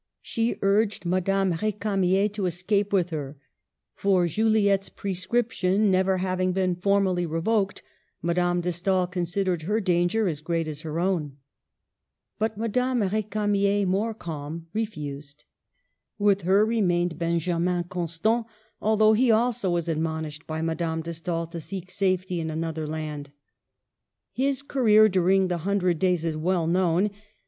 [0.23, 3.37] She urged Madame Rdcamier to escape with her,
[3.93, 7.83] for, Juli ette's prescription never having been formally revoked,
[8.19, 11.37] Madame de Stael considered her danger as great as her own.
[12.39, 15.43] But Madame R6camier, more calm, refused.
[16.17, 18.47] With her remained also Benjamin Constant,
[18.81, 22.87] although he also was admon ished by Madame de Stael to seek safety in another
[22.87, 23.29] land.
[24.31, 27.11] His career during the Hundred Days is well known.